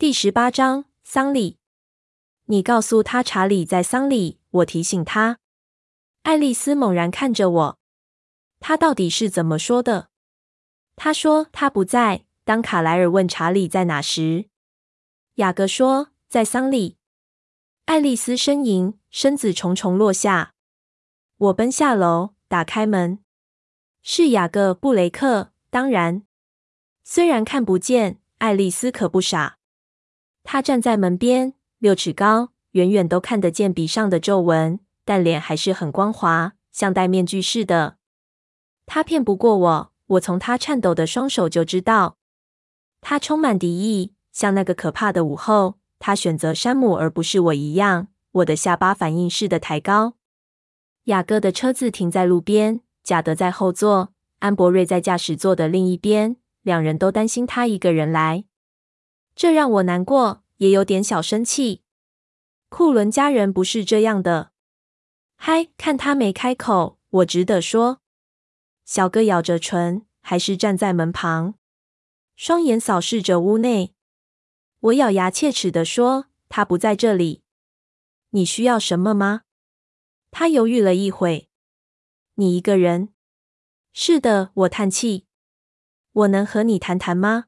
[0.00, 1.58] 第十八章丧礼。
[2.44, 5.40] 你告诉他查理在丧礼，我提醒他。
[6.22, 7.78] 爱丽丝猛然看着我，
[8.60, 10.10] 他到底是怎么说的？
[10.94, 12.24] 他说他不在。
[12.44, 14.48] 当卡莱尔问查理在哪时，
[15.34, 16.96] 雅各说在丧礼。
[17.86, 20.54] 爱丽丝呻吟，身子重重落下。
[21.38, 23.18] 我奔下楼，打开门，
[24.02, 25.50] 是雅各布雷克。
[25.70, 26.22] 当然，
[27.02, 29.57] 虽然看不见，爱丽丝可不傻。
[30.50, 37.98] 他站在门边，六尺高，远远都看得见鼻上的皱纹，但脸还是很光滑，像戴面具似的。
[38.86, 42.16] 他骗不过我，我从他颤抖的双手就知道。
[43.02, 45.74] 他充满敌意，像那个可怕的午后。
[45.98, 50.14] 他选择山姆而不是我一样，我的下巴反应似的抬高。
[51.04, 56.36] 雅各的车子停在路边，贾德在后座，安博瑞在驾驶座的另一边。
[56.62, 58.46] 两人都担心他一个人来，
[59.38, 61.84] 这让我难过，也有点小生气。
[62.68, 64.50] 库伦家人不是这样的。
[65.36, 68.00] 嗨，看他没开口，我只得说。
[68.84, 71.54] 小哥咬着唇，还是站在门旁，
[72.34, 73.94] 双眼扫视着屋内。
[74.80, 77.44] 我咬牙切齿地说：“他不在这里。
[78.30, 79.42] 你需要什么吗？”
[80.32, 81.48] 他犹豫了一会。
[82.34, 83.10] “你一个人
[83.94, 85.26] ？”“是的。”我叹气。
[86.10, 87.44] 我能和你谈谈吗？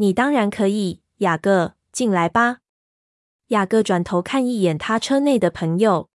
[0.00, 2.58] 你当然可以，雅各，进来吧。
[3.48, 6.08] 雅各转头看一眼他车内的朋友，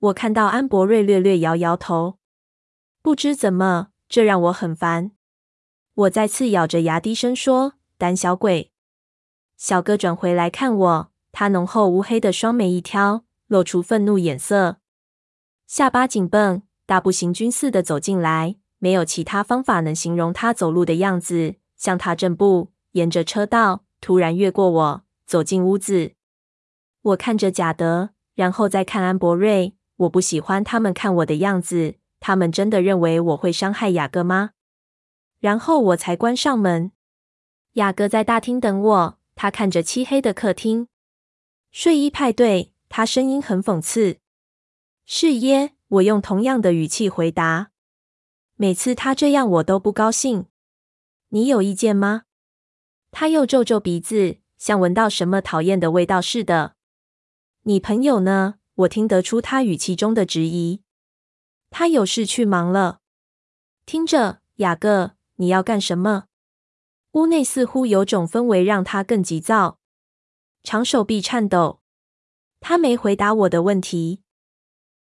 [0.00, 2.18] 我看到安博瑞略略摇摇头。
[3.02, 5.12] 不知怎么，这让我很烦。
[5.94, 8.72] 我再次咬着牙低声说：“胆小鬼。”
[9.56, 14.78] 小哥转回来看我，他浓厚乌黑的双眉一挑，露出愤怒眼色，
[15.68, 18.56] 下巴紧绷，大步行军似的走进来。
[18.78, 26.14] 没有其他方法能形容他走路的样子，像踏正步，沿着车道，突然越过我，走进屋子。
[27.02, 29.74] 我看着贾德，然后再看安博瑞。
[29.96, 31.96] 我不喜欢他们看我的样子。
[32.20, 34.52] 他们真的认为我会伤害雅各吗？
[35.40, 36.92] 然后我才关上门。
[37.74, 40.88] 雅各在大厅等我，他看着漆黑的客厅。
[41.70, 44.20] 睡衣派对，他声音很讽刺。
[45.04, 47.72] 是耶，我用同样的语气回答。
[48.54, 50.46] 每次他这样，我都不高兴。
[51.28, 52.22] 你有意见吗？
[53.10, 56.76] 他又皱皱鼻子，像闻到什么讨厌的味道似的。
[57.62, 58.56] 你朋友呢？
[58.74, 60.82] 我听得出他语气中的质疑。
[61.70, 63.00] 他有事去忙了。
[63.86, 66.24] 听着，雅各，你要干什么？
[67.12, 69.78] 屋内似乎有种氛围让他更急躁，
[70.62, 71.80] 长手臂颤抖。
[72.60, 74.22] 他没回答我的问题。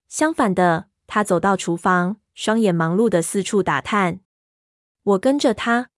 [0.08, 2.18] 相反的，他走到厨房。
[2.34, 4.20] 双眼忙碌的四处打探，
[5.04, 5.90] 我跟着他。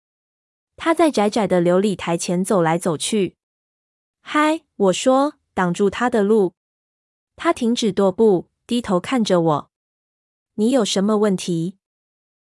[0.76, 3.37] 他在窄窄的琉璃台前走来走去。
[4.20, 6.54] 嗨，我说，挡住他的路。
[7.34, 9.70] 他停止踱步，低头看着我。
[10.54, 11.78] 你有什么问题？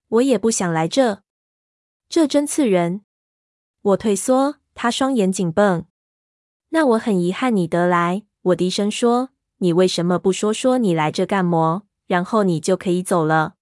[0.08, 1.22] 我也不想来这。
[2.08, 3.02] 这真刺人。
[3.82, 5.86] 我退缩，他双眼紧绷。
[6.70, 8.24] 那我很遗憾你得来。
[8.42, 9.30] 我低声说。
[9.62, 11.82] 你为什么不说说你来这干么？
[12.06, 13.56] 然后你就可以走了。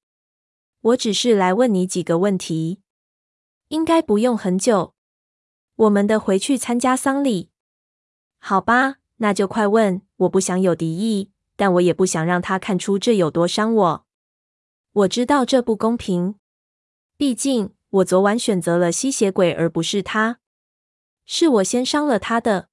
[0.81, 2.81] 我只是来问你几个问题，
[3.69, 4.95] 应该不用很久。
[5.77, 7.51] 我们的回去参加丧礼，
[8.39, 8.97] 好吧？
[9.17, 10.03] 那就快问。
[10.17, 14.07] 我不想有敌意，但我也不想让他看出这有多伤我。
[14.93, 16.35] 我知道这不公平，
[17.17, 20.41] 毕竟我昨晚选择了吸血鬼而不是他，
[21.25, 22.69] 是我先伤了他的。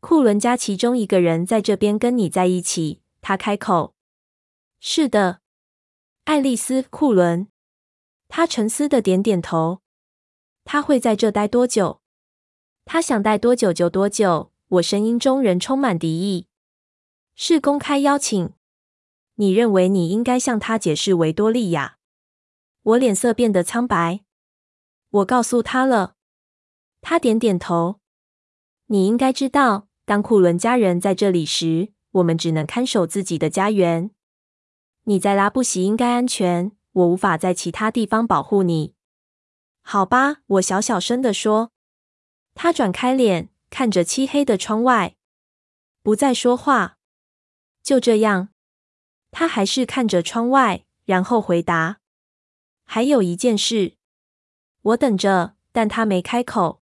[0.00, 3.94] 库伦家其中一个人在这边跟你在一起，他开口。
[4.80, 5.40] 是的。
[6.24, 7.48] 爱丽丝·库伦，
[8.26, 9.80] 他沉思的点点头。
[10.70, 12.02] 他会在这待多久？
[12.84, 14.52] 他想待多久就多久。
[14.68, 16.46] 我声音中仍充满敌意。
[17.34, 18.50] 是公开邀请。
[19.36, 21.96] 你认为你应该向他解释维多利亚？
[22.82, 24.20] 我脸色变得苍白。
[25.08, 26.16] 我告诉他了。
[27.00, 28.00] 他点点头。
[28.88, 34.10] 你应该知道，当库伦家人在这里时，我们只能看守自己的家园。
[35.04, 38.97] 你在拉布席应该安全，我无法在其他地方保护你。
[39.90, 41.72] 好吧，我小小声地说。
[42.54, 45.16] 他转开脸，看着漆黑的窗外，
[46.02, 46.98] 不再说话。
[47.82, 48.50] 就这样，
[49.30, 52.00] 他还是看着窗外，然后回答
[52.84, 53.94] ：“还有一件事。”
[54.92, 56.82] 我等着，但他没开口。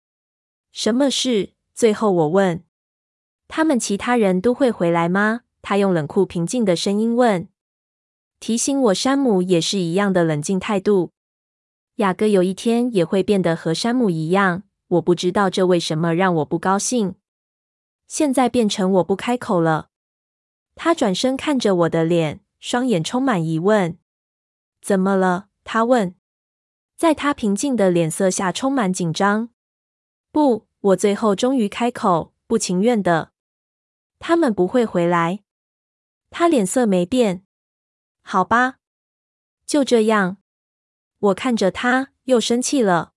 [0.70, 1.54] 什么事？
[1.74, 2.62] 最后我问。
[3.48, 5.40] 他们其他人都会回来吗？
[5.60, 7.48] 他用冷酷平静的声音问。
[8.38, 11.10] 提醒我，山姆也是一样的冷静态度。
[11.96, 14.62] 雅各有一天也会变得和山姆一样。
[14.88, 17.14] 我不知道这为什么让我不高兴。
[18.06, 19.88] 现在变成我不开口了。
[20.74, 23.98] 他转身看着我的脸，双眼充满疑问。
[24.82, 25.48] 怎么了？
[25.64, 26.14] 他问。
[26.96, 29.48] 在他平静的脸色下，充满紧张。
[30.30, 33.32] 不，我最后终于开口，不情愿的。
[34.18, 35.42] 他们不会回来。
[36.30, 37.44] 他脸色没变。
[38.22, 38.76] 好吧，
[39.66, 40.36] 就这样。
[41.22, 43.12] 我看着他，又生气了。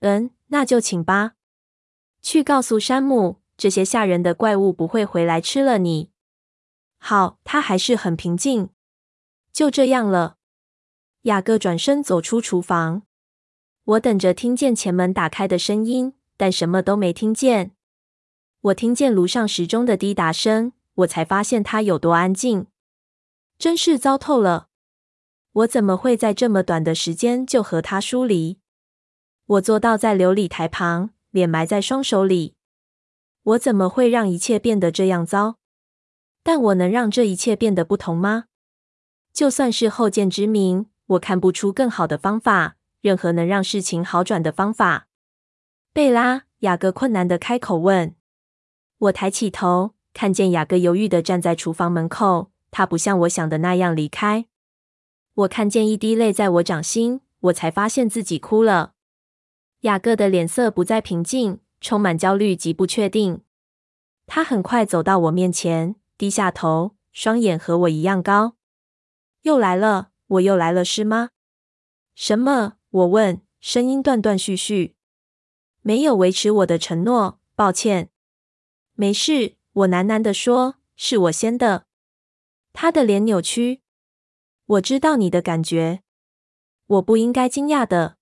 [0.00, 1.34] 嗯，那就请吧。
[2.20, 6.10] 去告诉山姆，这些吓人的怪物不会回来吃了你。
[6.98, 8.70] 好，他还是很平静。
[9.52, 10.38] 就这样了。
[11.22, 13.02] 雅各转身走出厨房。
[13.84, 17.72] 我等着听见前门打开的声音，但什么都没听见。
[18.62, 22.66] 我听见炉上时钟的滴答声，我才发现它有多安静。
[23.58, 24.68] 真是糟透了！
[25.52, 28.58] 我怎么会在这么短的时间就和他疏离？
[29.44, 32.54] 我坐倒在琉璃台旁，脸埋在双手里。
[33.42, 35.56] 我怎么会让一切变得这样糟？
[36.42, 38.46] 但我能让这一切变得不同吗？
[39.34, 45.08] 就算是后见之明，我看不出更好的方法，任何能让事情好转的方法。
[45.92, 48.14] 贝拉，雅各困难的开口问。
[48.96, 52.50] 我抬起头，看见雅各犹豫的站在厨房门口。
[52.70, 54.46] 他不像我想的那样离开。
[55.34, 58.94] 我看见一滴泪在我掌心，我才发现自己哭了。
[59.80, 63.42] 雅各的脸色不再平静，充满焦虑及不确定。
[64.26, 68.56] 他很快走到我面前，低下头，双眼和我一样高。
[69.42, 71.30] 又来了，我又来了，是吗？
[72.14, 72.74] 什么？
[72.90, 74.94] 我问，声音断断续续。
[75.80, 78.10] 没有维持我的承诺，抱歉。
[78.94, 81.86] 没事，我喃喃地说，是我先的。
[82.72, 83.81] 他的脸扭曲。
[84.66, 86.02] 我知道你的感觉，
[86.86, 88.16] 我不应该惊讶的。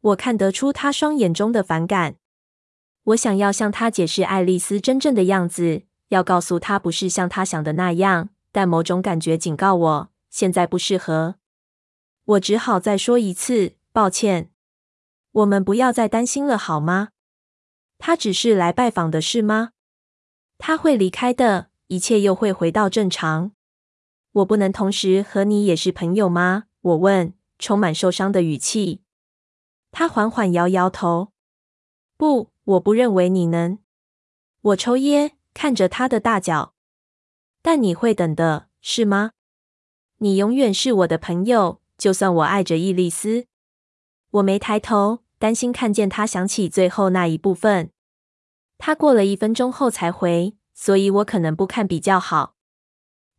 [0.00, 2.16] 我看得出他双眼中的反感。
[3.04, 11.36] 我想要向他解释爱丽丝真正的样子，要告诉他不是像他想的那样，但某种感觉警告我，现在不适合。
[12.24, 14.50] 我只好再说一次，抱歉。
[15.32, 17.10] 我们不要再担心了，好吗？
[17.98, 19.70] 他只是来拜访的，是吗？
[20.58, 23.52] 他会离开的，一切又会回到正常。
[24.32, 26.64] 我不能同时和你也是朋友吗？
[26.80, 29.02] 我问，充满受伤的语气。
[29.90, 31.32] 他缓缓摇摇头。
[32.16, 33.78] 不，我不认为你能。
[34.60, 36.74] 我抽烟，看着他的大脚。
[37.60, 39.32] 但你会等的，是吗？
[40.18, 43.46] 你永远是我的朋友，就算我爱着伊丽丝。
[44.30, 47.90] 我没抬头，担心看见他想起最后那一部分。
[48.78, 52.54] 他过了一分钟后才回，所以我可能不看比较好。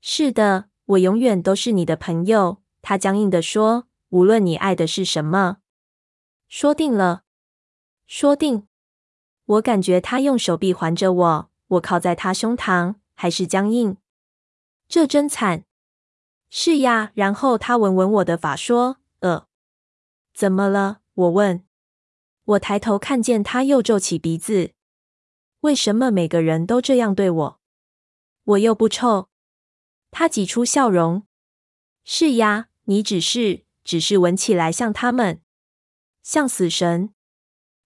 [0.02, 0.71] 是的。
[0.92, 3.88] 我永远都是你的朋友，他僵硬地说。
[4.10, 5.60] 无论你爱的是什么，
[6.50, 7.24] 说定了，
[8.06, 8.68] 说定。
[9.46, 13.96] 我感觉他用手臂环着我，我靠在他胸膛，还是僵硬。
[14.90, 15.64] 这真惨。
[16.50, 17.14] 是呀。
[17.16, 19.48] 然后他闻闻我的发，说：“呃，
[20.34, 21.64] 怎么了？”我问。
[22.44, 24.72] 我抬头看见他又皱起鼻子。
[25.62, 27.60] 为什么每个人都这样对我？
[28.44, 29.30] 我又不臭。
[30.12, 31.26] 他挤出笑容
[32.04, 35.42] ：“是呀，你只是，只是闻起来像他们，
[36.22, 37.14] 像死神，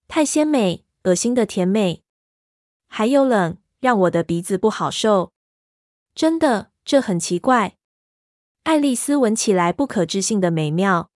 [0.08, 2.02] 太鲜美，恶心的甜美，
[2.88, 5.32] 还有冷，让我的鼻子不好受。
[6.16, 7.76] 真的，这很奇怪。
[8.64, 11.10] 爱丽丝闻起来不可置信的美妙，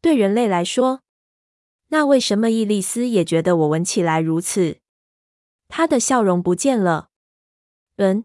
[0.00, 1.02] 对人类来说，
[1.88, 4.80] 那为什么伊丽丝也觉得我闻起来如此？
[5.68, 7.10] 她的笑容不见了。
[7.96, 8.24] 嗯。”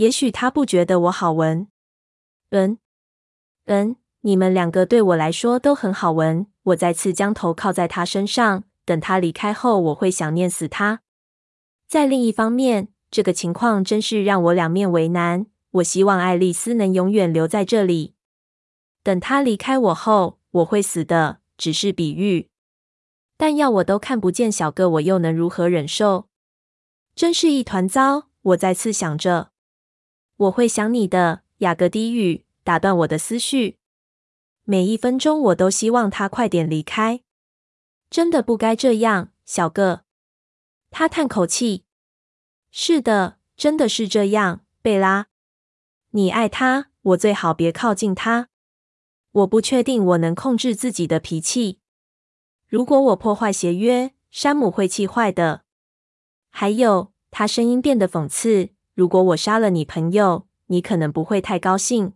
[0.00, 1.68] 也许他不觉得我好闻。
[2.52, 2.78] 嗯，
[3.66, 6.46] 嗯，你们两个对我来说都很好闻。
[6.62, 11.02] 我再次将头靠在他身上，等他离开后，我会想念死他。
[11.86, 15.44] 在另一方面，这个情况真是让我两面为难。
[15.72, 18.14] 我希望爱丽丝能永远留在这里。
[19.02, 22.48] 等她离开我后，我会死的，只是比喻。
[23.36, 26.28] 但要我都看不见小个，我又能如何忍受？
[27.14, 28.28] 真是一团糟。
[28.42, 29.50] 我再次想着。
[30.40, 33.76] 我会想你的，雅各低语，打断我的思绪。
[34.64, 37.20] 每一分钟，我都希望他快点离开。
[38.08, 40.04] 真的不该这样，小个。
[40.90, 41.84] 他叹口气。
[42.70, 45.26] 是的，真的是这样，贝拉。
[46.12, 48.48] 你爱他，我最好别靠近他。
[49.32, 51.80] 我不确定我能控制自己的脾气。
[52.66, 55.64] 如果我破坏协约，山姆会气坏的。
[56.48, 58.70] 还有，他声音变得讽刺。
[59.00, 62.12] 如果我杀了你朋友，你可能不会太高兴。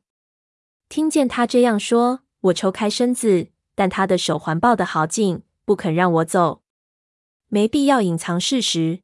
[0.90, 6.60] 听见他这样说，我抽开身子，但他的手环抱得好紧，不肯让我走。
[7.48, 9.00] 没必要隐藏事实。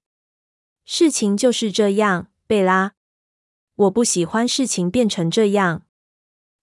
[0.84, 2.92] 事情就是这样，贝拉。
[3.76, 5.84] 我不喜欢事情变成这样。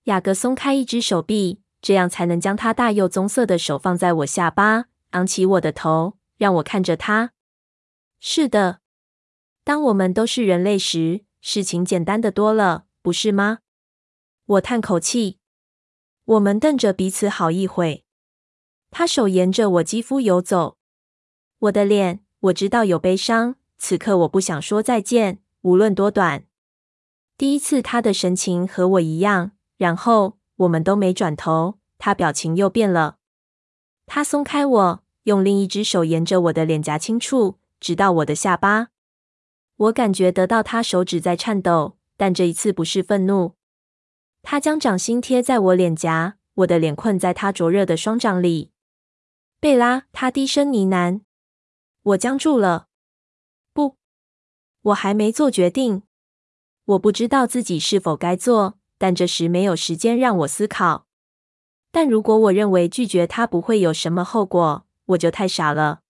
[0.03, 7.31] 雅各松开一只手臂，这样才能将他大又棕色的手放在我下巴，昂起我的头，让我看着他。
[8.19, 8.81] 是的，
[9.67, 13.59] 当我们都是人类时，事情简单的多了，不是吗？
[14.45, 15.39] 我叹口气。
[16.24, 18.05] 我们瞪着彼此好一会。
[18.91, 20.77] 他手沿着我肌肤游走，
[21.59, 23.55] 我的脸，我知道有悲伤。
[23.77, 26.45] 此刻我不想说再见，无论多短。
[27.38, 33.17] 第一次，他的神情和我一样，然后我们都没转头，他表情又变了。
[34.05, 38.91] 他松开我，用另一只手沿着我的脸颊轻触，直到我的下巴。
[39.77, 43.55] 我感觉得到他手指在颤抖，但这一次不是愤怒。
[44.41, 48.72] 他将掌心贴在我脸颊，我的脸困在他灼热的双掌里。
[49.60, 51.22] 贝拉，他低声呢喃。
[52.01, 52.88] 我僵住了。
[53.74, 53.98] 不，
[54.81, 56.03] 我还没做决定。
[56.86, 61.05] 我不知道自己是否该做，但这时没有时间让我思考。
[61.91, 66.01] 但如果我认为拒绝他不会有什么后果，我就太傻了。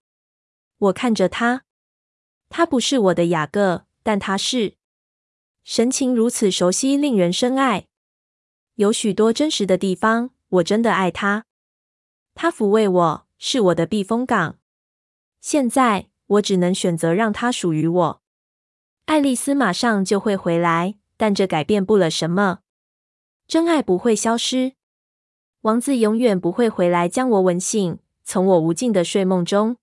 [0.77, 1.63] 我看着他，
[2.49, 4.75] 他不是我的雅各，但他是。
[5.63, 7.87] 神情如此熟悉，令人深爱。
[8.75, 11.45] 有许多真实的地方，我真的爱他。
[12.33, 14.59] 他抚慰我，是我的避风港。
[15.41, 18.21] 现在我只能选择让他属于我。
[19.05, 22.59] 爱丽丝马上就会回来，但这改变不了什么。
[23.47, 24.73] 真爱不会消失，
[25.61, 29.77] 王子永远不会回来将我吻醒，从我无尽的睡梦中。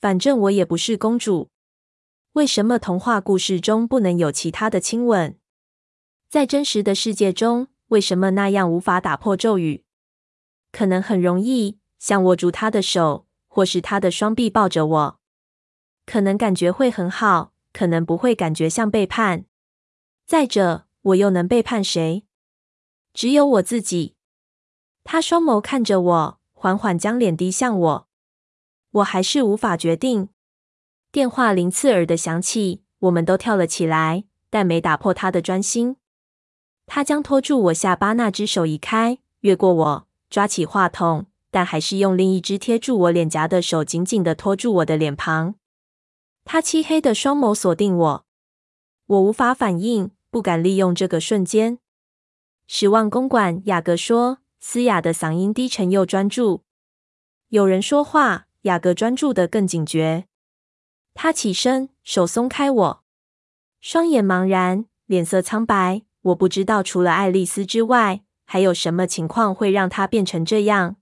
[0.00, 1.51] 反正我也不是公主。
[2.32, 5.38] 为什么童话故事中不能有其他的亲吻？
[6.30, 9.84] 在真实的世界中，为什么那样无法打破咒语？
[10.70, 15.20] 可能很容易，像握住他的手，或是他的双臂抱着我。
[16.06, 17.52] 可能感觉会很好。
[17.74, 19.46] 可能不会感觉像背叛。
[20.26, 22.26] 再者，我又能背叛谁？
[23.14, 24.14] 只有我自己。
[25.04, 28.08] 他双眸看着我，缓缓将脸低向我。
[28.90, 30.28] 我还是无法决定。
[31.12, 35.96] 电话铃刺耳的响起，我们都跳了起来，但没打破他的专心。
[36.86, 45.56] 他将托住我下巴那只手移开，越过我，抓起话筒，但还是用另一只贴住我脸颊的手紧紧地托住我的脸庞。
[46.46, 48.24] 他漆黑的双眸锁定我，
[49.04, 51.78] 我无法反应，不敢利用这个瞬间。
[52.66, 56.62] 十万公馆，雅各说，嘶哑的嗓音低沉又专注。
[57.48, 60.24] 有人说话，雅各专注的更警觉。
[61.14, 63.04] 他起身，手松开我，
[63.80, 66.02] 双眼茫然，脸色苍白。
[66.22, 70.96] 我不知道除了爱丽丝之外，还有什么情况会让他变成这样。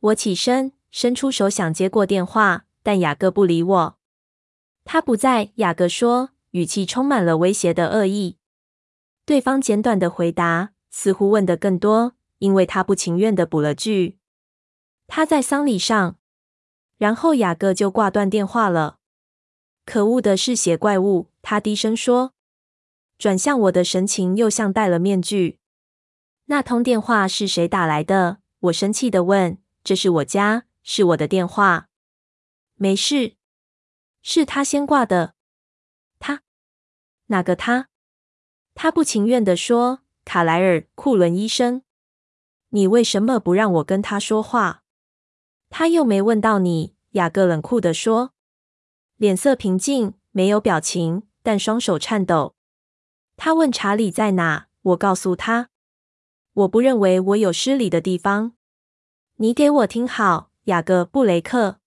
[0.00, 3.98] 我起身，伸出手想接过电话，但雅各不理我。
[4.84, 8.38] 他不在，雅各说，语气充满了威胁的恶意。
[9.24, 14.18] 对方简短的回答，似乎问得更多，因为他不情愿的补了句
[15.06, 16.16] ：“他在丧礼上。”
[16.98, 18.98] 然后雅各就挂断电话了。
[19.84, 22.32] 可恶的嗜血怪物，他低声说，
[23.18, 25.58] 转向我的神情又像戴了面具。
[26.46, 28.38] 那通电话是谁打来的？
[28.60, 29.58] 我生气的问。
[29.82, 31.88] 这是我家，是我的电话。
[32.76, 33.36] 没事。
[34.22, 35.34] 是他先挂的。
[36.18, 36.42] 他？
[37.26, 37.88] 哪个他？
[38.74, 41.82] 他不情愿的说：“卡莱尔·库伦医生，
[42.70, 44.82] 你为什么不让我跟他说话？”
[45.70, 46.94] 他又没问到你。
[47.10, 48.33] 雅各冷酷的说，
[49.16, 52.54] 脸色平静，没有表情，但双手颤抖。
[53.36, 54.68] 他问查理在哪？
[54.82, 55.70] 我告诉他，
[56.52, 58.52] 我不认为我有失礼的地方。
[59.36, 61.80] 你给我听好，雅各·布雷克。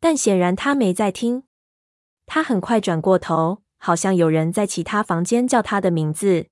[0.00, 1.44] 但显然他没在听。
[2.24, 6.46] 他很快转过头，好像有人在其他房间叫他的名字。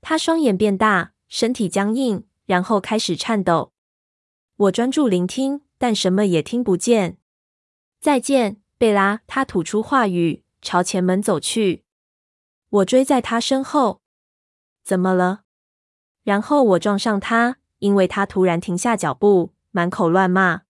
[0.00, 3.72] 他双眼变大，身体僵硬，然后开始颤抖。
[4.56, 7.18] 我专注聆听，但什么也听不见。
[8.00, 9.20] 再见，贝拉。
[9.28, 11.84] 他吐出话语，朝前门走去。
[12.68, 14.00] 我追在他身后。
[14.82, 15.42] 怎么了？
[16.24, 20.62] 然后我撞上他，因为他突然停下脚步，满口乱骂，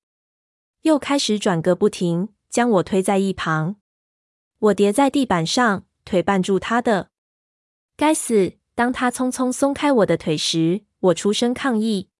[0.82, 3.76] 又开始转个不停，将我推在一旁。
[4.58, 7.08] 我跌在地板上，腿绊住他的。
[7.96, 8.58] 该死！
[8.74, 12.10] 当他匆匆松开我的腿时，我出声抗议。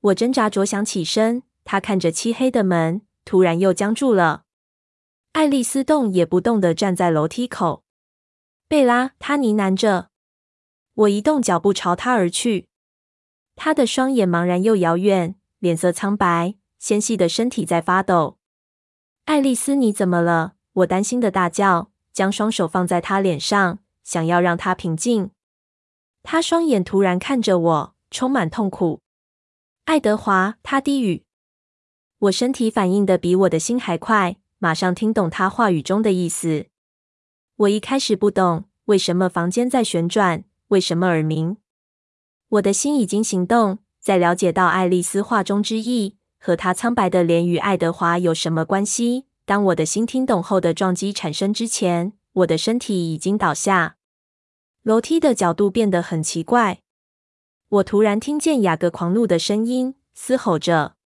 [0.00, 4.42] 我挣扎着想起身，他看着漆黑的门，突然又僵住了。
[5.36, 7.84] 爱丽丝动也不动地站在楼梯口。
[8.68, 10.08] 贝拉，她呢喃着。
[10.94, 12.68] 我移动脚步朝她而去。
[13.54, 18.38] 她的双眼茫然又遥远，脸色苍白，纤细的身体在发抖。
[19.26, 20.54] 爱丽丝，你怎么了？
[20.72, 25.32] 我担心的大叫，将双手放在她脸上，想要让她平静。
[26.22, 29.02] 她双眼突然看着我，充满痛苦。
[29.84, 31.26] 爱德华，她低语。
[32.20, 36.66] 我身体反应的比我的心还快，马上听懂他话语中的意思。
[37.54, 41.58] 我一开始不懂为什么房间在旋转，为什么耳鸣。
[42.48, 46.16] 我的心已经行动，在了解到爱丽丝话中之意。
[46.40, 49.26] 和她苍白的脸与爱德华有什么关系？
[49.44, 53.98] 当我的心听懂后的撞击产生之前，我的身体已经倒下。
[54.82, 56.80] 楼梯的角度变得很奇怪。
[57.68, 60.96] 我突然听见雅各狂怒的声音，嘶吼着。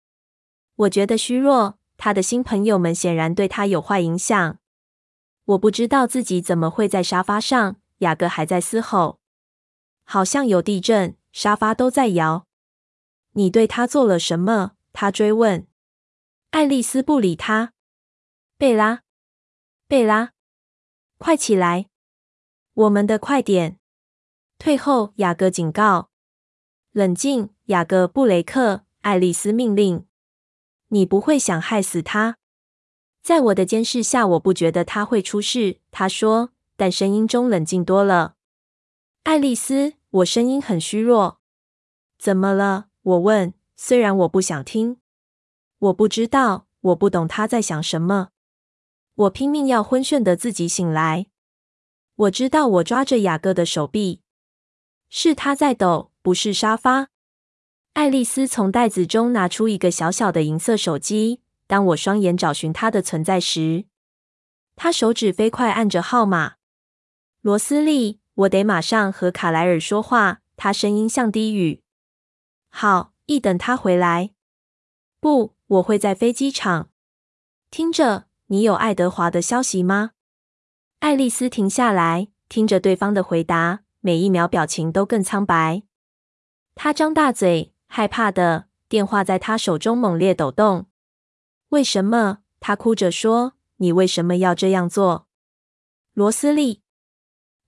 [0.77, 1.77] 我觉得虚弱。
[2.03, 4.59] 他的新朋友们显然对他有坏影响。
[5.45, 7.77] 我不知道自己怎么会在沙发上。
[7.99, 9.21] 雅各还在嘶吼，
[10.05, 12.47] 好像有地震，沙发都在摇。
[13.33, 14.73] 你对他做了什么？
[14.95, 15.67] 他追问。
[16.53, 17.75] 爱丽丝不理他。
[18.57, 19.03] 贝拉，
[19.87, 20.33] 贝拉，
[21.19, 21.91] 快起来！
[22.73, 23.79] 我们的快点！
[24.59, 25.13] 退后！
[25.17, 26.09] 雅各警告。
[26.93, 28.87] 冷静，雅各布雷克。
[29.03, 30.07] 爱丽丝命令。
[30.91, 32.37] 你不会想害死他？
[33.23, 35.79] 在我的监视下，我不觉得他会出事。
[35.91, 38.37] 他说，但声音中冷静多了。
[39.25, 41.41] 爱丽丝，我声音很虚弱。
[42.19, 42.87] 怎么了？
[43.03, 43.55] 我问。
[43.83, 44.99] 虽然我不想听，
[45.79, 48.29] 我不知道，我不懂他在想什么。
[49.15, 51.29] 我拼命要昏眩的自己醒来。
[52.15, 54.21] 我知道，我抓着雅各的手臂，
[55.09, 57.09] 是他在抖，不是沙发。
[57.93, 61.41] 爱丽丝从袋子中拿出一个小小的银色手机。
[61.67, 63.85] 当我双眼找寻它的存在时，
[64.77, 66.55] 她手指飞快按着号码。
[67.41, 70.41] 罗斯利，我得马上和卡莱尔说话。
[70.57, 71.83] 她声音像低语。
[72.69, 73.11] 好。
[73.27, 74.33] 一等他回来，
[75.21, 76.91] 不，我会在飞机场。
[77.71, 80.11] 听着，你有爱德华的消息吗？
[80.99, 85.85] 爱丽丝停下来，听着对方的回答，每一秒表情都更苍白。
[86.75, 88.67] 她张大嘴，害怕的。
[88.89, 90.87] 电话在他手中猛烈抖动。
[91.71, 92.39] 为什么？
[92.61, 95.27] 她哭着说：“你为什么要这样做？”
[96.15, 96.83] 罗斯利，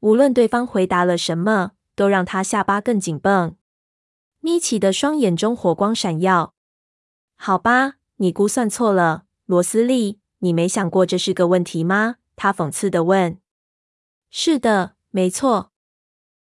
[0.00, 3.56] 无论对方回答了什么，都让她下巴更紧绷。
[4.40, 6.54] 眯起的双眼中火光闪耀。
[7.36, 10.20] 好吧，你估算错了，罗斯利。
[10.38, 12.16] 你没想过这是个问题吗？
[12.36, 13.38] 他讽刺地问。
[14.28, 15.70] 是的，没错。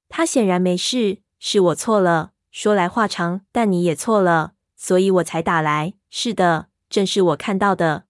[0.10, 2.34] 他显然没事，是我错了。
[2.56, 5.96] 说来话长，但你也错了，所以我才打来。
[6.10, 8.06] 是的，正是我看到的。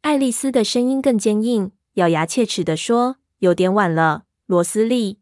[0.00, 5.20] 爱丽丝的声音更坚硬，咬牙切齿地说：“有点晚了，罗斯利。”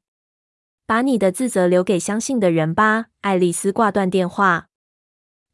[0.86, 3.08] 把你的自责留给相信的人吧。
[3.20, 4.70] 爱丽丝挂断电话，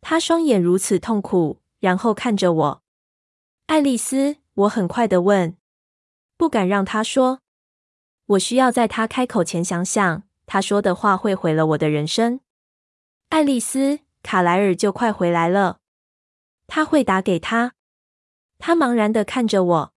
[0.00, 2.82] 她双眼如此痛苦，然后看着我。
[3.66, 5.56] 爱丽丝，我很快地问，
[6.36, 7.40] 不敢让她说。
[8.26, 12.38] 我需要在她开口前想想，她说的话会毁了我的人生。
[13.28, 15.80] 爱丽丝，卡莱尔就快回来了，
[16.66, 17.74] 他会打给他。
[18.58, 19.94] 她茫然地看着我。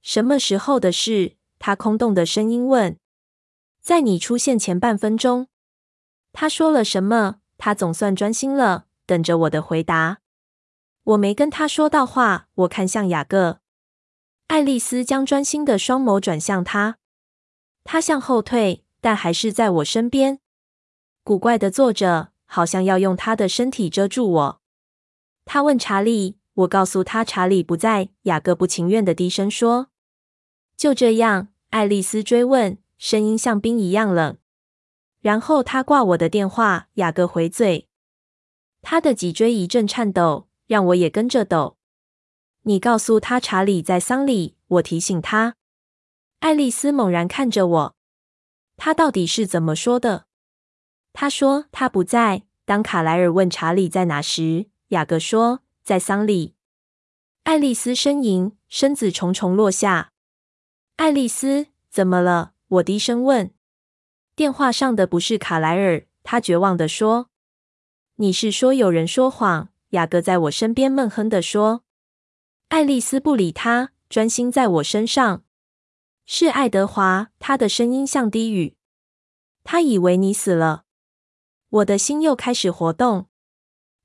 [0.00, 1.36] 什么时候的事？
[1.58, 2.98] 她空洞的声音问。
[3.80, 5.48] 在你出现前半分钟，
[6.32, 7.40] 他说了什么？
[7.58, 10.20] 他总算专心了，等着我的回答。
[11.02, 12.48] 我没跟他说到话。
[12.54, 13.60] 我看向雅各，
[14.46, 16.98] 爱丽丝将专心的双眸转向他。
[17.82, 20.40] 他向后退，但还是在我身边，
[21.22, 24.60] 古怪的坐着，好像要用他的身体遮住我。
[25.44, 28.10] 他问查理，我告诉他查理不在。
[28.22, 29.88] 雅各不情愿的低声说
[30.76, 32.78] ：“就这样。”爱丽丝追问。
[32.96, 34.38] 声音像冰一样冷，
[35.20, 36.88] 然后他挂我的电话。
[36.94, 37.88] 雅各回嘴，
[38.80, 41.76] 他的脊椎一阵颤抖，让我也跟着抖。
[42.62, 45.56] 你告诉他查理在丧礼，我提醒他。
[46.38, 47.96] 爱丽丝猛然看着我，
[48.76, 50.26] 他到底是怎么说的？
[51.14, 52.42] 他说他不在。
[52.66, 56.54] 当卡莱尔问查理在哪时，雅各说在桑里。
[57.42, 60.12] 爱丽丝呻吟，身子重重落下。
[60.96, 62.52] 爱丽丝，怎么了？
[62.68, 63.52] 我低声问
[64.34, 67.28] ：“电话上的不是卡莱尔。”他绝望地说
[68.16, 71.84] ：“你是说有人说谎？”雅各在我身边闷哼地说。
[72.68, 75.44] 爱丽丝不理他，专心在我身上。
[76.24, 78.76] 是爱德华，他的声音像低语。
[79.62, 80.83] 他以为你死了。
[81.74, 83.26] 我的心又开始活动，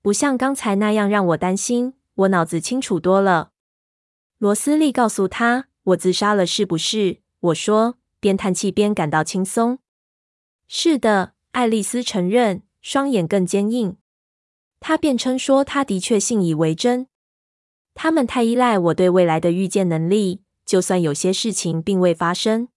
[0.02, 1.94] 不像刚才那样让我担心。
[2.16, 3.52] 我脑子清楚多了。
[4.40, 7.98] 罗斯利告诉他：“我自杀了，是不是？”我说。
[8.22, 9.80] 边叹气边感到轻松。
[10.68, 13.96] 是的，爱丽丝承认，双眼更坚硬。
[14.82, 17.08] 她辩称说，她的确信以为真。
[17.94, 22.68] 他们太依赖我对未来的预见能力，就算有些事情并未发生。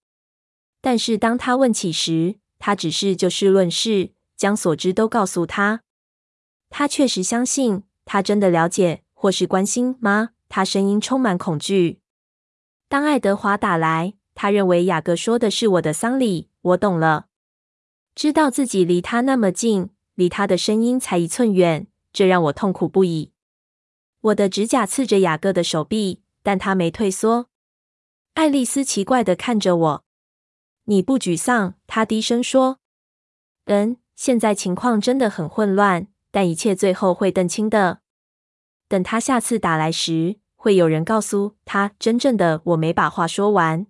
[0.79, 5.81] 但是当他问起时，他只是就事论事，将所知都告诉他。
[6.69, 10.31] 他确实相信，他真的了解或是关心吗？
[10.49, 11.99] 他声音充满恐惧。
[12.87, 16.49] 当爱德华打来，他认为雅各说的是我的丧礼。
[16.61, 17.27] 我懂了，
[18.15, 23.31] 知道自己离他那么近，离他的声音才一寸远，这让我痛苦不已。
[24.21, 27.49] 我的指甲刺着雅各的手臂，但他没退缩。
[28.35, 30.05] 爱丽丝奇怪地看着我。
[30.85, 31.75] 你不沮丧？
[31.87, 32.79] 他低声说。
[33.65, 37.99] 嗯，现在情况真的很混乱，但一切最后会澄清的。
[38.87, 42.77] 等他下次打来时，会有人告诉他真正的我。
[42.77, 43.87] 没把话说完，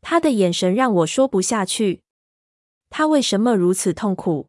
[0.00, 2.02] 他的眼神让我说不下去。
[2.88, 4.48] 他为什么如此痛苦？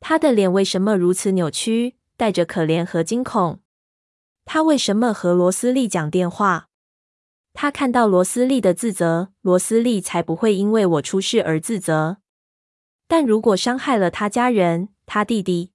[0.00, 3.60] 他的脸为什么如此扭曲，带着可怜和惊恐？
[4.44, 6.68] 他为什么和罗斯利讲电话？
[7.52, 12.21] 他看到罗斯利的自责，罗斯利才不会因为我出事而自责。
[13.12, 15.70] 但如果伤害了他家人，他弟弟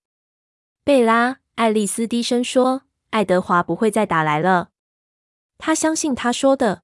[0.84, 2.82] 贝拉，爱丽丝低声说
[3.13, 4.71] ：“爱德华不会再打来了。”
[5.60, 6.82] 他相信他说的。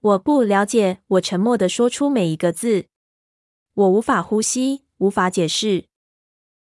[0.00, 2.86] 我不了解，我沉默地说出每一个字。
[3.74, 5.84] 我无法呼吸，无法解释。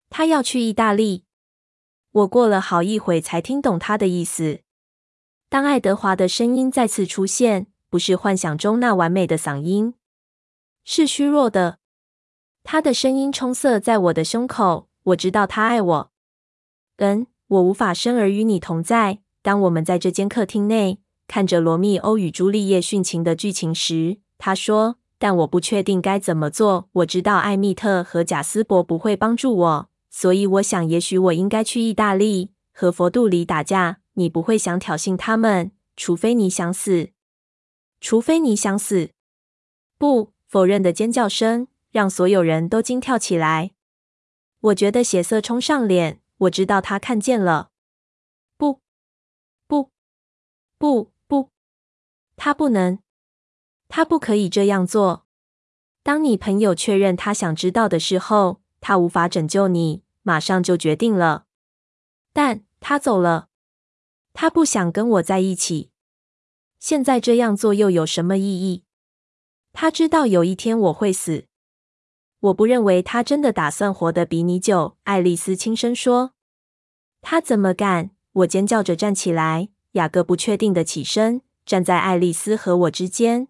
[0.10, 1.26] 他要去意大利。
[2.10, 4.62] 我过了好一会才听懂他的意思。
[5.48, 9.94] 当爱德华的声音再次出现，不是幻想中那完美的嗓音，
[10.84, 11.78] 是虚弱的。
[12.66, 14.88] 他的声音充塞在我的胸口。
[15.04, 16.12] 我知道他爱我。
[16.98, 19.20] 嗯，我无法生而与你同在。
[19.44, 26.90] 当我们在这间客厅内看着《罗密欧与朱丽叶》殉情的剧情时，他说：“但我不确定该怎么做。
[26.94, 37.10] 我知道艾蜜特和贾斯伯不会帮助我，所以我想，也许我应该去意大利和佛杜里打架。”你不会想挑衅他们，除非你想死。
[38.00, 39.10] 除非你想死。
[39.98, 43.72] 不，否认的尖叫声让所有人都惊跳起来。
[44.60, 46.20] 我觉得血色冲上脸。
[46.40, 47.72] 我知道他看见了。
[48.58, 48.82] 不，
[49.66, 49.92] 不，
[50.78, 51.52] 不，不，
[52.36, 53.00] 他不能，
[53.88, 55.26] 他不可以这样做。
[56.04, 61.46] 当你朋友确认他想知道的时候，他无法拯救你，马上就决定了。
[62.34, 63.48] 但他走了。
[64.34, 65.92] 他不想跟我在一起。
[66.78, 68.84] 现在这样做又有什么意义？
[69.72, 71.48] 他知道有一天我会死。
[72.46, 74.98] 我不认为他真的打算活得比你久。
[75.04, 76.34] 爱丽丝轻声说
[77.22, 79.70] ：“他怎么敢？”我尖叫着站起来。
[79.94, 83.48] 雅各不确定的起身，站在爱丽丝和我之间。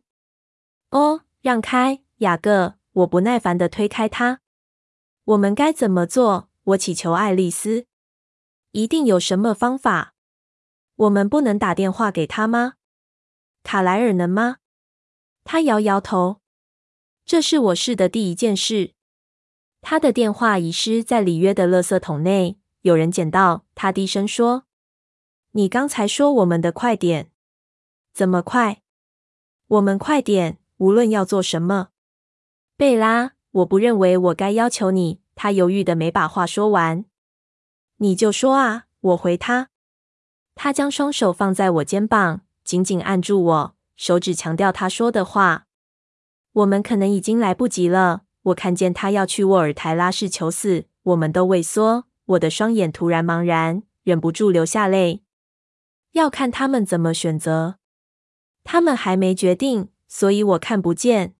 [0.91, 2.75] 哦，让开，雅各！
[2.93, 4.41] 我不耐烦的推开他。
[5.23, 6.49] 我们该怎么做？
[6.63, 7.87] 我祈求爱丽丝。
[8.71, 10.13] 一定有什么方法。
[10.95, 12.75] 我们不能打电话给他吗？
[13.63, 14.57] 卡莱尔能吗？
[15.43, 16.41] 他摇摇头。
[17.25, 18.93] 这是我试的第一件事。
[19.81, 23.65] 他的电话遗失在里约的垃圾桶内，有人捡到。
[23.73, 24.65] 他低声说
[25.53, 27.31] ：“你刚才说我们的快点，
[28.13, 28.81] 怎么快？
[29.67, 31.89] 我们快点，无论要做什么。”
[32.77, 35.21] 贝拉，我不认为我该要求你。
[35.33, 37.05] 他犹豫的没把话说完。
[37.97, 39.69] 你就说啊，我回他。
[40.53, 45.64] 他将双手放在我肩膀，紧紧按住我，手指强调他说的话。
[46.55, 48.21] 我们可能已经来不及了。
[48.43, 52.05] 我看见他要去沃尔台拉市求死，我们都畏缩。
[52.25, 55.21] 我的双眼突然茫然，忍不住流下泪。
[56.13, 57.75] 要看他们怎么选择。
[58.63, 61.35] 他们还没决定，所以我看不见。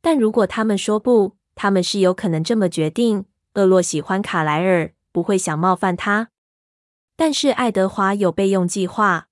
[0.00, 3.26] 但如果他们说不，他们是有可能这么决定。
[3.54, 6.30] 厄洛喜欢卡莱尔，不会想冒犯他。
[7.14, 9.28] 但是爱德华有备用计划，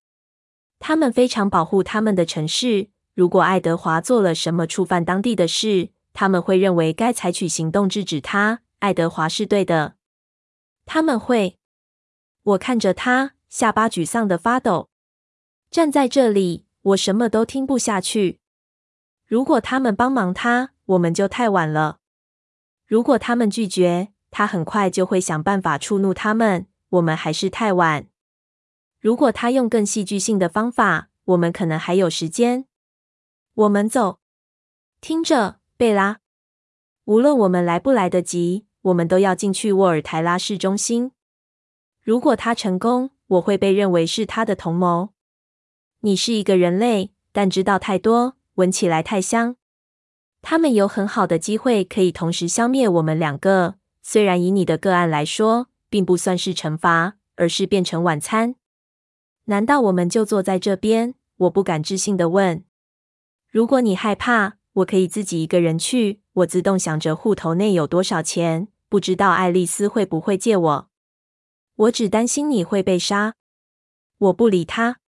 [0.79, 2.91] 他们非常保护他们的城市。
[3.19, 8.61] 如果爱德华做了什么触犯当地的事，他们会认为该采取行动制止他。
[8.79, 9.97] 爱德华是对的，
[10.87, 11.59] 他们会。
[12.45, 14.91] 我看着他，下巴沮丧的发抖，
[15.69, 18.39] 站在这里，我什么都听不下去。
[19.27, 21.99] 如果他们帮忙他，我们就太晚了。
[22.87, 26.69] 如果他们拒绝，他很快就会想办法触怒他们。
[26.91, 28.07] 我们还是太晚。
[29.01, 32.67] 如果他用更戏剧性的方法，我们可能还有时间。
[33.59, 34.21] 我们走。
[35.01, 36.21] 听着，贝拉，
[37.07, 41.11] 无论我们来不来得及，我们都要进去沃尔台拉市中心。
[42.01, 45.09] 如果他成功，我会被认为是他的同谋。
[46.03, 49.57] 你是一个人类，但知道太多，闻起来太香。
[50.41, 53.75] 他们有很好的机会可以同时消灭我们两个。
[54.03, 58.55] 虽然以你的个案来说，并不算是惩罚，而是变成晚餐。
[59.47, 61.17] 难道我们就坐在这边？
[61.39, 62.63] 我不敢置信地问。
[63.59, 66.21] 如果你害怕，我可以自己一个人去。
[66.33, 70.89] 我自动想着户头内有多少钱，不知道爱丽丝会不会借我。
[71.75, 73.35] 我只担心你会被杀。
[74.19, 75.01] 我不理他。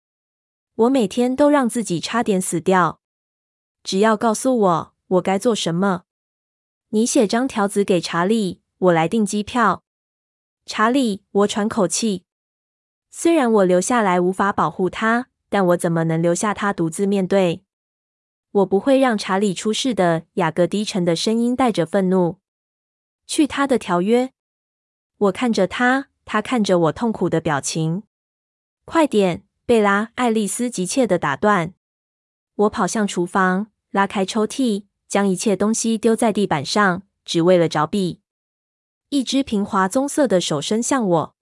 [0.73, 3.01] 我每天都让自己差点死掉。
[3.83, 6.05] 只要告诉我，我该做什么。
[6.89, 9.83] 你写张条子给查理，我来订机票。
[10.65, 12.23] 查理，我喘口气。
[13.11, 17.63] 虽然我留下来无法保护他，但我怎么能留下他独自面对？
[18.51, 20.23] 我不会让查理出事的。
[20.33, 22.39] 雅各低沉的声音带着愤怒。
[23.27, 24.31] 去他的条约。
[25.17, 28.03] 我看着他，他看着我痛苦的表情。
[28.85, 30.11] 快点，贝拉！
[30.15, 31.73] 爱丽丝急切的打断。
[32.55, 38.21] 我跑向厨房，拉开抽屉，将一切东西丢在地板上，只为了找笔。
[39.09, 41.35] 一只平滑棕色的手伸向我。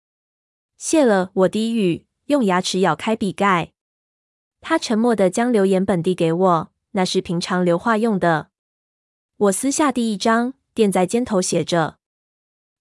[0.78, 3.74] 谢了，我低语，用牙齿咬开笔盖。
[4.60, 8.49] 他沉默的将留言本递给我，那是平常留话用的。
[9.38, 11.99] 我撕下第一张，垫在肩头，写着：“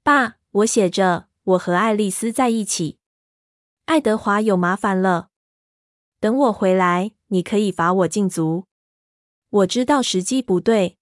[0.02, 2.98] 爸，我写着，我和爱丽丝在一起。
[3.84, 5.28] 爱德华有麻烦了。
[6.18, 8.64] 等我回来，你可以罚我禁足。
[9.50, 10.96] 我知道时机不对，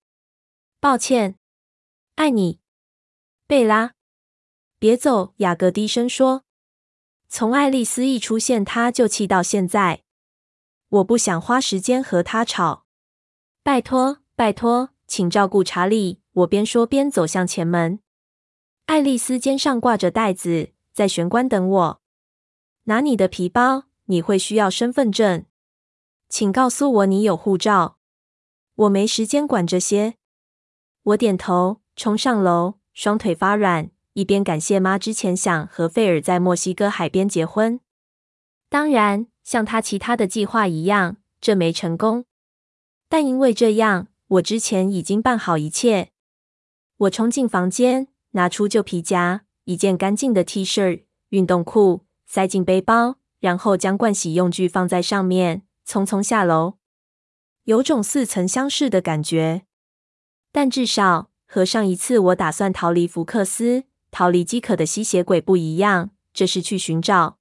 [0.80, 1.36] 抱歉。
[2.16, 2.58] 爱你，
[3.46, 3.94] 贝拉。
[4.80, 6.42] 别走。”雅各低声说。
[7.28, 10.02] 从爱丽丝一出现，他就气到现在。
[10.88, 12.83] 我不想花时间和他吵。
[13.64, 16.20] 拜托，拜托，请照顾查理。
[16.32, 17.98] 我边说边走向前门。
[18.84, 22.02] 爱丽丝肩上挂着袋子，在玄关等我。
[22.82, 25.46] 拿你的皮包，你会需要身份证。
[26.28, 27.96] 请告诉我你有护照。
[28.74, 30.16] 我没时间管这些。
[31.02, 33.88] 我点头，冲上楼，双腿发软。
[34.12, 37.80] 一边感谢妈之前想和费尔在墨西哥海边结婚，
[38.68, 42.26] 当然像他其他的计划一样，这没成功。
[43.16, 46.10] 但因为这样，我之前已经办好一切。
[46.96, 56.74] 我冲进房间，拿出旧皮夹，一件干净的 T 恤、运动裤，塞进背包，然后将盥洗用具放在上面，匆匆下楼。
[57.62, 59.62] 有种似曾相识的感觉，
[60.50, 63.84] 但至少和上一次我打算逃离福克斯。
[64.10, 67.38] 逃离饥渴的吸血鬼不一样，这是去寻找。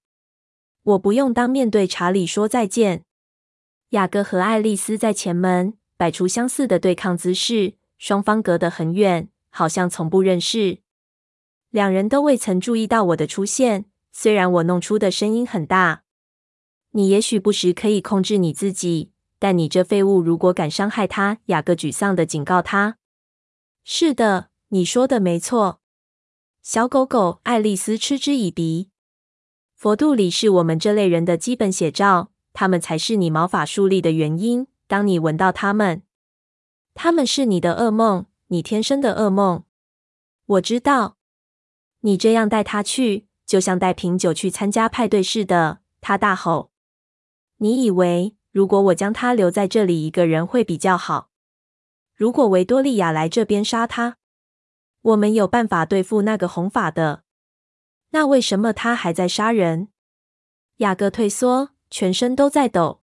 [0.83, 3.05] 我不用当面对查理说再见。
[3.93, 10.79] 雅各和爱丽丝在前门摆出相似的对抗姿势，双方隔得很远，好像从不认识。
[11.69, 16.03] 两人都未曾注意到我的出现，虽然我弄出的声音很大。
[16.93, 22.97] 你也许不时可以控制你自己，但你这废物如果敢伤害他，雅各沮丧地警告他。
[23.83, 25.81] 是的，你说的没错。
[26.63, 28.89] 小狗狗，爱丽丝嗤之以鼻。
[29.75, 34.67] 佛度里是我们这类人的基本写照，他们才是你毛发竖立的原因。
[34.87, 36.03] 当你闻到他们，
[36.93, 39.63] 他们是你的噩梦，你天生的噩梦。
[40.45, 41.17] 我知道，
[42.01, 45.79] 你这样带他去，就像带瓶酒去参加派对似的。
[45.99, 46.71] 他大吼
[47.57, 51.31] ：“你以为如果我将他留在这里一个人会比较好？
[52.13, 54.17] 如果维多利亚来这边杀他？”
[55.01, 57.23] 我们有办法对付那个红发的，
[58.11, 59.89] 那为什么他还在杀人？
[60.77, 63.03] 雅各退缩，全身都在抖。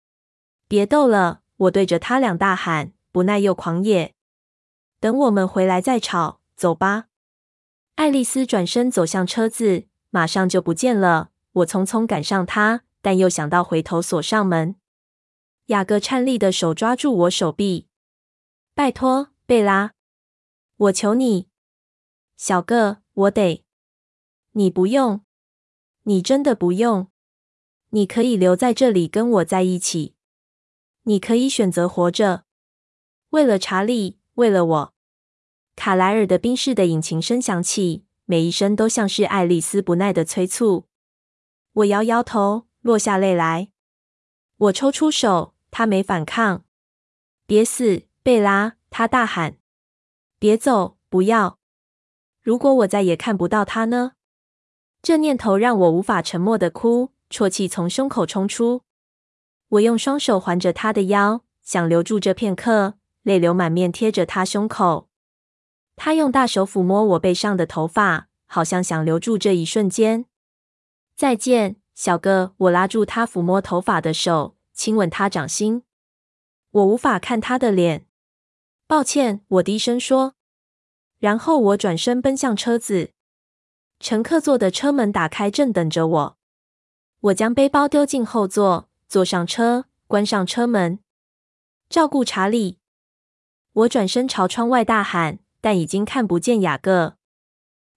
[0.67, 1.43] 别逗了！
[1.55, 4.15] 我对着他俩大喊，不耐又狂野。
[4.99, 7.05] 等我们回来再吵，走吧。
[7.93, 11.29] 爱丽丝转身走向车子，马上就不见了。
[11.51, 14.75] 我匆匆赶上她，但又想到回头锁上门。
[15.67, 17.87] 雅各颤栗的手抓住我手臂，
[18.73, 19.91] 拜托，贝拉，
[20.77, 21.47] 我求你。
[22.35, 23.63] 小个，我得。
[24.53, 25.21] 你不用，
[26.05, 27.10] 你真的不用。
[27.91, 30.15] 你可以留在这里跟我在一起。
[31.03, 32.43] 你可以选择活着。
[33.29, 34.93] 为了查理，为了我。
[35.75, 40.85] 卡莱尔的宾士的引擎声响起，每一声都像是爱丽丝不耐的催促。
[41.73, 43.71] 我摇摇头，落下泪来。
[44.57, 46.65] 我抽出手，他没反抗。
[47.45, 48.75] 别死，贝拉！
[48.89, 49.57] 他大喊。
[50.37, 51.57] 别走，不要。
[52.41, 54.13] 如果我再也看不到他呢？
[55.01, 58.83] 这念头让我无法沉默的哭，啜泣从胸口冲出。
[59.69, 65.07] 我用双手环着他的腰，想留住这片刻，泪流满面贴着他胸口。
[65.95, 70.25] 他用大手抚摸我背上的头发，好像想留住这一瞬间。
[71.15, 72.53] 再见，小哥。
[72.57, 75.83] 我拉住他抚摸头发的手，亲吻他掌心。
[76.71, 78.07] 我无法看他的脸。
[78.87, 80.35] 抱歉，我低声说。
[81.19, 83.11] 然后我转身奔向车子，
[83.99, 86.37] 乘客座的车门打开，正等着我。
[87.21, 90.97] 我将背包丢进后座，坐上车，关上车门，
[91.87, 92.79] 照顾查理。
[93.73, 97.17] 我转身朝窗外大喊，但已经看不见雅各。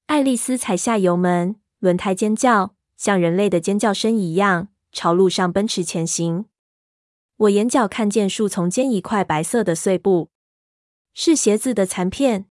[0.07, 6.45] 爱丽丝踩下油门，轮胎尖叫，像人类的尖叫声一样，朝路上奔驰前行。
[7.37, 10.29] 我眼角看见树丛间一块白色的碎布，
[11.15, 12.45] 是鞋子的残片。